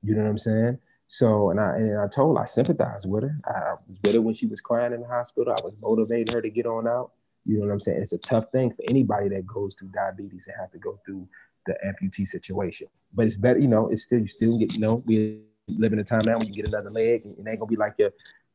[0.02, 0.79] You know what I'm saying?
[1.07, 3.38] So, and I and I told, I sympathized with her.
[3.46, 5.55] I was with her when she was crying in the hospital.
[5.57, 7.12] I was motivating her to get on out.
[7.44, 8.02] You know what I'm saying?
[8.02, 11.29] It's a tough thing for anybody that goes through diabetes and have to go through
[11.66, 12.88] the amputee situation.
[13.14, 16.00] But it's better, you know, it's still you still get, you know, we live in
[16.00, 18.11] a time now when you get another leg and it ain't gonna be like your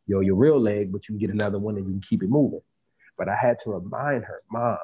[0.07, 2.29] your your real leg, but you can get another one and you can keep it
[2.29, 2.61] moving.
[3.17, 4.77] But I had to remind her, mom,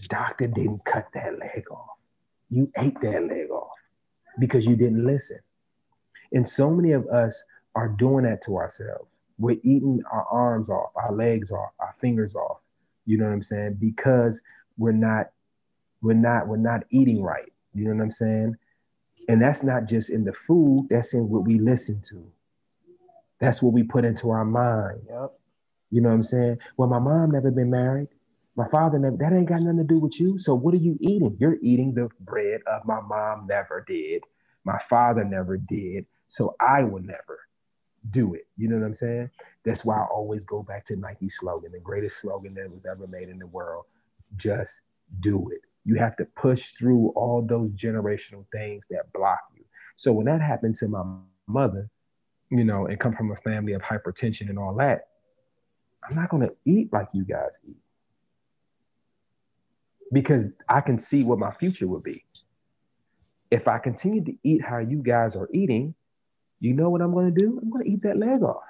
[0.00, 1.98] the doctor didn't cut that leg off.
[2.50, 3.72] You ate that leg off
[4.38, 5.38] because you didn't listen.
[6.32, 7.42] And so many of us
[7.74, 9.20] are doing that to ourselves.
[9.38, 12.58] We're eating our arms off, our legs off, our fingers off
[13.06, 13.74] you know what I'm saying?
[13.80, 14.40] Because
[14.76, 15.30] we're not,
[16.02, 17.52] we're not, we're not eating right.
[17.74, 18.56] You know what I'm saying?
[19.28, 22.24] And that's not just in the food, that's in what we listen to.
[23.40, 25.00] That's what we put into our mind.
[25.08, 25.32] Yep.
[25.90, 26.58] You know what I'm saying?
[26.76, 28.08] Well, my mom never been married.
[28.56, 30.38] My father never, that ain't got nothing to do with you.
[30.38, 31.36] So what are you eating?
[31.40, 34.22] You're eating the bread of my mom never did.
[34.64, 36.06] My father never did.
[36.26, 37.40] So I will never.
[38.10, 38.46] do it.
[38.56, 39.30] You know what I'm saying?
[39.64, 43.06] That's why I always go back to Nike's slogan, the greatest slogan that was ever
[43.06, 43.86] made in the world.
[44.36, 44.82] Just
[45.20, 45.60] do it.
[45.84, 49.64] You have to push through all those generational things that block you.
[49.96, 51.04] So when that happened to my
[51.46, 51.90] mother,
[52.50, 55.08] you know, and come from a family of hypertension and all that,
[56.08, 57.76] I'm not gonna eat like you guys eat.
[60.12, 62.24] Because I can see what my future will be.
[63.50, 65.94] If I continue to eat how you guys are eating,
[66.60, 67.58] you know what I'm gonna do?
[67.60, 68.62] I'm gonna eat that leg off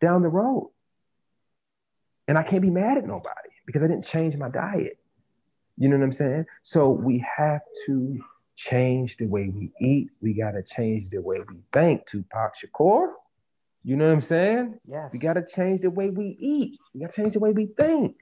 [0.00, 0.70] down the road.
[2.26, 4.98] And I can't be mad at nobody because I didn't change my diet.
[5.76, 6.46] You know what I'm saying?
[6.62, 8.18] So we have to
[8.56, 10.10] change the way we eat.
[10.20, 13.08] We got to change the way we think, Tupac Shakur.
[13.82, 14.78] You know what I'm saying?
[14.86, 15.12] Yes.
[15.12, 16.78] We got to change the way we eat.
[16.94, 18.16] We got to change the way we think.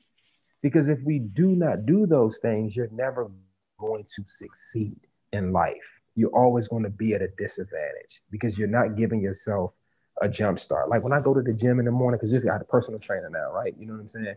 [0.62, 3.30] Because if we do not do those things, you're never
[3.78, 4.96] going to succeed
[5.32, 6.00] in life.
[6.14, 9.74] You're always going to be at a disadvantage because you're not giving yourself
[10.20, 10.88] a jump start.
[10.88, 13.00] Like when I go to the gym in the morning, because this guy, a personal
[13.00, 13.74] trainer now, right?
[13.78, 14.34] You know what I'm saying?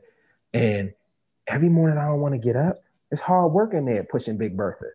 [0.53, 0.93] And
[1.47, 2.77] every morning I don't want to get up.
[3.11, 4.87] It's hard work in there pushing Big Bertha.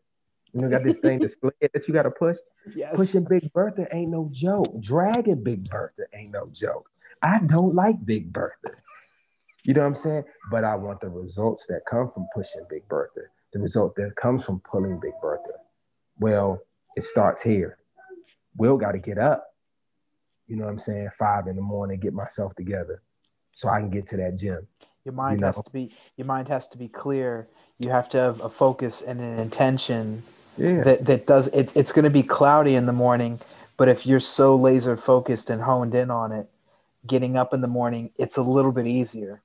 [0.52, 2.38] You know, got this thing, the sled that you got to push.
[2.74, 2.92] Yes.
[2.94, 4.80] Pushing Big Bertha ain't no joke.
[4.80, 6.90] Dragging Big Bertha ain't no joke.
[7.22, 8.74] I don't like Big Bertha.
[9.64, 10.24] You know what I'm saying?
[10.50, 13.20] But I want the results that come from pushing Big Bertha,
[13.52, 15.52] the result that comes from pulling Big Bertha.
[16.18, 16.60] Well,
[16.96, 17.78] it starts here.
[18.56, 19.46] Will got to get up.
[20.46, 21.10] You know what I'm saying?
[21.18, 23.02] Five in the morning, get myself together
[23.52, 24.66] so I can get to that gym.
[25.04, 25.46] Your mind you know?
[25.48, 27.48] has to be your mind has to be clear.
[27.78, 30.22] You have to have a focus and an intention
[30.56, 30.82] Yeah.
[30.82, 33.40] that that does it's it's going to be cloudy in the morning,
[33.76, 36.50] but if you're so laser focused and honed in on it,
[37.06, 39.42] getting up in the morning, it's a little bit easier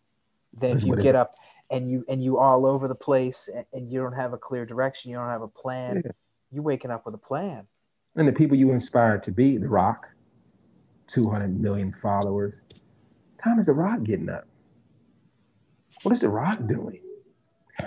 [0.59, 1.35] than if you get up
[1.69, 4.65] and you and you all over the place and, and you don't have a clear
[4.65, 6.01] direction, you don't have a plan.
[6.03, 6.11] Yeah.
[6.51, 7.67] You waking up with a plan.
[8.15, 10.13] And the people you inspired to be, The Rock,
[11.07, 12.55] 200 million followers.
[13.37, 14.45] Time is The Rock getting up?
[16.03, 17.01] What is The Rock doing?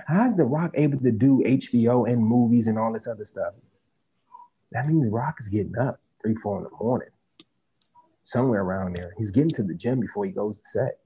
[0.06, 3.54] How is The Rock able to do HBO and movies and all this other stuff?
[4.72, 7.08] That means The Rock is getting up three, four in the morning,
[8.22, 9.14] somewhere around there.
[9.16, 10.98] He's getting to the gym before he goes to set.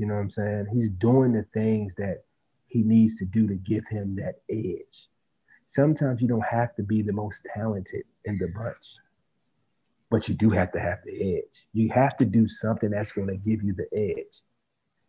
[0.00, 0.68] You know what I'm saying?
[0.72, 2.24] He's doing the things that
[2.68, 5.10] he needs to do to give him that edge.
[5.66, 8.96] Sometimes you don't have to be the most talented in the bunch,
[10.10, 11.66] but you do have to have the edge.
[11.74, 14.40] You have to do something that's going to give you the edge.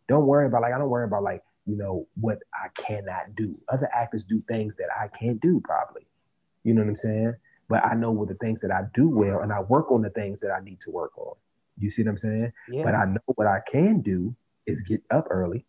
[0.08, 3.58] Don't worry about like I don't worry about like you know what I cannot do.
[3.72, 6.06] Other actors do things that I can't do probably.
[6.64, 7.34] You know what I'm saying?
[7.66, 10.10] But I know what the things that I do well, and I work on the
[10.10, 11.34] things that I need to work on.
[11.78, 12.52] You see what I'm saying?
[12.68, 12.84] Yeah.
[12.84, 15.64] But I know what I can do is get up early.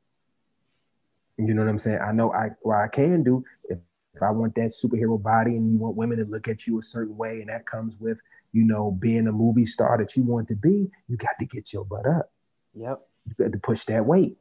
[1.37, 1.99] You know what I'm saying?
[2.05, 3.79] I know I what I can do if,
[4.13, 6.83] if I want that superhero body and you want women to look at you a
[6.83, 10.47] certain way, and that comes with, you know, being a movie star that you want
[10.49, 12.31] to be, you got to get your butt up.
[12.75, 13.01] yep.
[13.27, 14.37] You got to push that weight.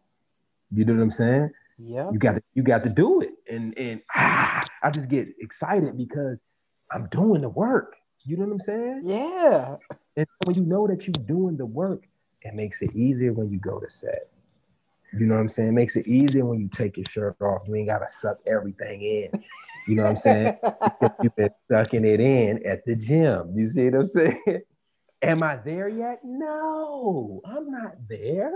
[0.71, 1.51] You know what I'm saying?
[1.79, 2.11] Yeah.
[2.11, 3.31] You got to you got to do it.
[3.51, 6.43] And and ah, I just get excited because
[6.91, 7.97] I'm doing the work.
[8.25, 9.03] You know what I'm saying?
[9.05, 9.77] Yeah.
[10.17, 12.05] And when you know that you're doing the work,
[12.43, 14.32] it makes it easier when you go to set.
[15.13, 15.71] You know what I'm saying?
[15.71, 17.63] It makes it easier when you take your shirt off.
[17.69, 19.31] You ain't gotta suck everything in.
[19.87, 20.57] You know what I'm saying?
[21.23, 23.53] You've been sucking it in at the gym.
[23.55, 24.43] You see what I'm saying?
[25.23, 26.21] Am I there yet?
[26.25, 28.53] No, I'm not there.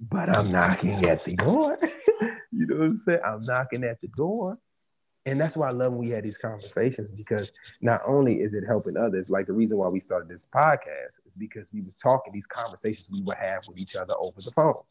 [0.00, 1.78] But I'm knocking at the door.
[2.52, 3.20] you know what I'm saying?
[3.24, 4.58] I'm knocking at the door.
[5.24, 8.64] And that's why I love when we had these conversations because not only is it
[8.66, 12.32] helping others, like the reason why we started this podcast is because we were talking
[12.32, 14.82] these conversations we would have with each other over the phone.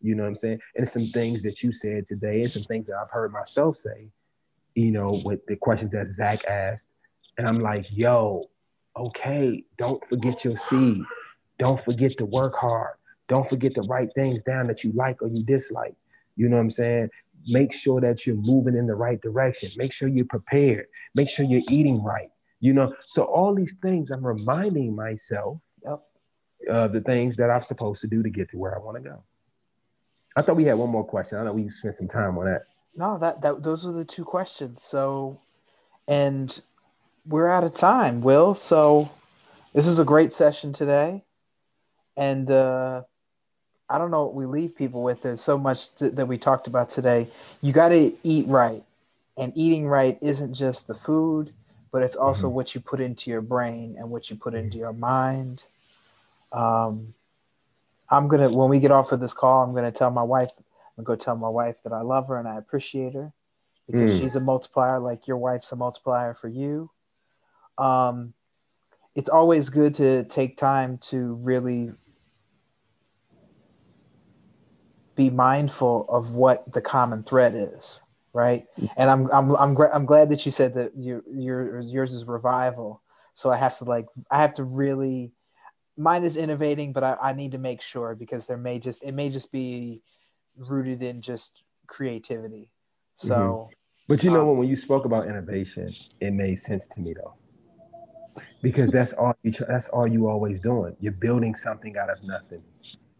[0.00, 0.60] You know what I'm saying?
[0.74, 4.08] And some things that you said today, and some things that I've heard myself say,
[4.74, 6.92] you know, with the questions that Zach asked.
[7.38, 8.48] And I'm like, yo,
[8.96, 11.02] okay, don't forget your seed.
[11.58, 12.96] Don't forget to work hard.
[13.28, 15.96] Don't forget to write things down that you like or you dislike.
[16.36, 17.10] You know what I'm saying?
[17.46, 19.70] Make sure that you're moving in the right direction.
[19.76, 20.86] Make sure you're prepared.
[21.14, 22.30] Make sure you're eating right.
[22.60, 26.00] You know, so all these things I'm reminding myself of
[26.70, 29.02] uh, the things that I'm supposed to do to get to where I want to
[29.02, 29.22] go.
[30.36, 31.38] I thought we had one more question.
[31.38, 32.62] I know we spent some time on that.
[32.94, 34.82] No, that that those are the two questions.
[34.82, 35.40] So,
[36.06, 36.60] and
[37.26, 38.54] we're out of time, Will.
[38.54, 39.10] So,
[39.72, 41.24] this is a great session today,
[42.16, 43.02] and uh,
[43.88, 45.22] I don't know what we leave people with.
[45.22, 47.28] There's so much th- that we talked about today.
[47.62, 48.82] You got to eat right,
[49.36, 51.52] and eating right isn't just the food,
[51.92, 52.52] but it's also Mhm.
[52.52, 55.64] what you put into your brain and what you put into your mind.
[56.52, 57.14] Um,
[58.10, 60.50] I'm gonna when we get off of this call, I'm gonna tell my wife.
[60.58, 63.32] I'm gonna go tell my wife that I love her and I appreciate her
[63.86, 64.18] because Mm.
[64.18, 66.90] she's a multiplier, like your wife's a multiplier for you.
[67.78, 68.34] Um,
[69.14, 71.92] it's always good to take time to really
[75.16, 78.02] be mindful of what the common thread is
[78.34, 78.66] right
[78.98, 82.26] and i'm i'm i'm, gra- I'm glad that you said that your your yours is
[82.26, 83.02] revival
[83.34, 85.32] so i have to like i have to really
[85.96, 89.12] mine is innovating but I, I need to make sure because there may just it
[89.12, 90.02] may just be
[90.56, 92.70] rooted in just creativity.
[93.16, 93.72] So mm-hmm.
[94.08, 97.34] but you know um, when you spoke about innovation it made sense to me though.
[98.62, 100.96] Because that's all you that's all you always doing.
[101.00, 102.62] You're building something out of nothing.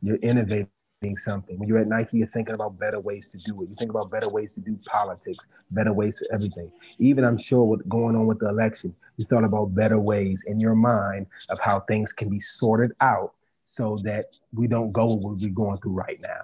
[0.03, 0.69] You're innovating
[1.15, 1.59] something.
[1.59, 3.69] When you're at Nike, you're thinking about better ways to do it.
[3.69, 6.73] You think about better ways to do politics, better ways for everything.
[6.99, 10.59] Even I'm sure what going on with the election, you thought about better ways in
[10.59, 13.35] your mind of how things can be sorted out
[13.65, 16.41] so that we don't go what we're going through right now.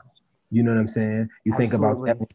[0.50, 1.30] You know what I'm saying?
[1.44, 2.10] You Absolutely.
[2.10, 2.28] think about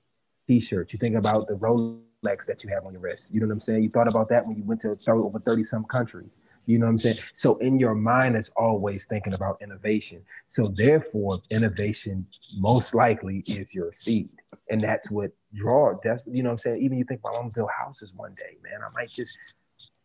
[0.47, 3.31] t-shirts, you think about the Rolex that you have on your wrist.
[3.31, 3.83] You know what I'm saying?
[3.83, 6.37] You thought about that when you went to 30, over 30 some countries.
[6.67, 7.17] You know what I'm saying?
[7.33, 10.21] So in your mind it's always thinking about innovation.
[10.47, 14.29] So therefore, innovation most likely is your seed.
[14.69, 16.81] And that's what draw that's you know what I'm saying?
[16.83, 18.81] Even you think well, I'm build houses one day, man.
[18.85, 19.37] I might just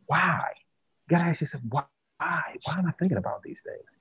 [0.07, 0.41] why?
[1.09, 1.85] You gotta ask yourself, why?
[2.21, 3.97] Why am I thinking about these things?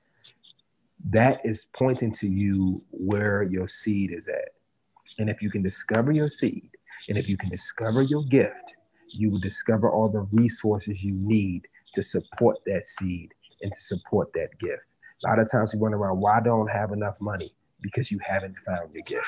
[1.09, 4.49] That is pointing to you where your seed is at.
[5.17, 6.69] And if you can discover your seed,
[7.09, 8.63] and if you can discover your gift,
[9.07, 14.31] you will discover all the resources you need to support that seed and to support
[14.33, 14.83] that gift.
[15.23, 17.51] A lot of times we run around, why don't have enough money?
[17.81, 19.27] Because you haven't found your gift.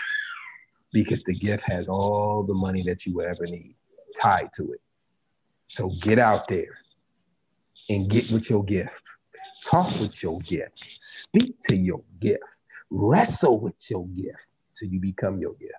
[0.91, 3.76] Because the gift has all the money that you will ever need
[4.20, 4.82] tied to it.
[5.68, 6.72] So get out there
[7.89, 9.03] and get with your gift.
[9.64, 10.97] Talk with your gift.
[11.01, 12.43] Speak to your gift.
[12.89, 14.38] Wrestle with your gift
[14.76, 15.74] till you become your gift.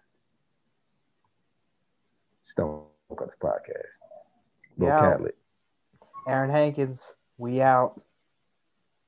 [2.43, 2.85] Stone
[3.17, 3.99] Cuts Podcast.
[4.79, 5.19] Yeah.
[6.27, 8.01] Aaron Hankins, we out.